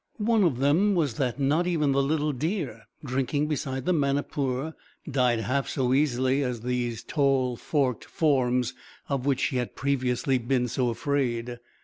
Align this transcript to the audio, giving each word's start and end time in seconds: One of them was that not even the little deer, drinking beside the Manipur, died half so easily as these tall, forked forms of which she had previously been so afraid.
One 0.17 0.43
of 0.43 0.57
them 0.57 0.95
was 0.95 1.13
that 1.17 1.37
not 1.39 1.67
even 1.67 1.91
the 1.91 2.01
little 2.01 2.31
deer, 2.31 2.87
drinking 3.05 3.45
beside 3.45 3.85
the 3.85 3.93
Manipur, 3.93 4.73
died 5.07 5.41
half 5.41 5.69
so 5.69 5.93
easily 5.93 6.41
as 6.43 6.61
these 6.61 7.03
tall, 7.03 7.55
forked 7.55 8.05
forms 8.05 8.73
of 9.09 9.27
which 9.27 9.41
she 9.41 9.57
had 9.57 9.75
previously 9.75 10.39
been 10.39 10.67
so 10.67 10.89
afraid. 10.89 11.59